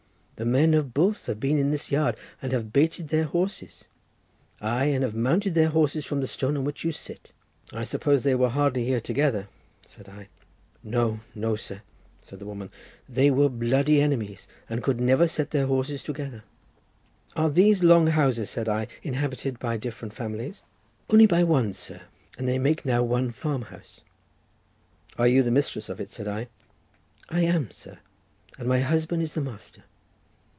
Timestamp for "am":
27.41-27.69